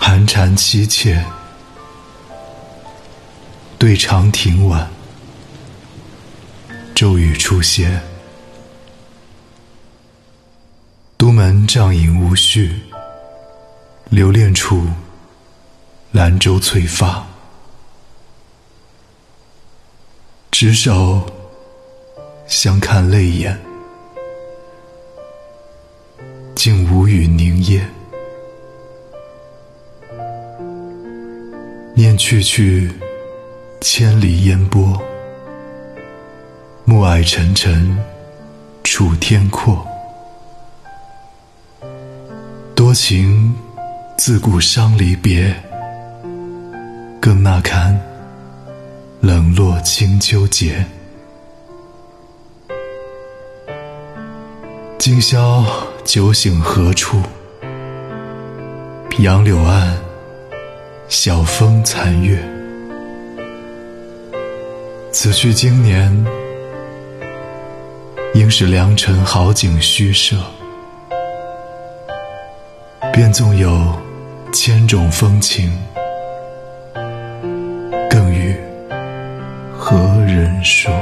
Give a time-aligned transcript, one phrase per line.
[0.00, 1.22] 寒蝉凄切，
[3.78, 4.88] 对长亭晚，
[6.94, 8.00] 骤雨初歇。
[11.16, 12.80] 都门帐饮无绪，
[14.08, 14.86] 留恋处，
[16.12, 17.26] 兰舟催发。
[20.50, 21.28] 执手
[22.46, 23.60] 相看泪眼，
[26.54, 27.84] 竟无语凝噎。
[31.98, 32.88] 念去去，
[33.80, 35.02] 千里烟波，
[36.84, 37.98] 暮霭沉沉，
[38.84, 39.84] 楚天阔。
[42.76, 43.52] 多情
[44.16, 45.52] 自古伤离别，
[47.20, 48.00] 更那堪
[49.20, 50.86] 冷落清秋节。
[55.00, 55.64] 今宵
[56.04, 57.20] 酒醒何处？
[59.18, 59.98] 杨柳岸，
[61.08, 62.38] 晓风残月。
[65.10, 66.14] 此去经年，
[68.34, 70.36] 应是良辰好景虚设。
[73.10, 73.98] 便纵有
[74.52, 75.72] 千种风情，
[78.10, 78.54] 更与
[79.76, 80.92] 何人说？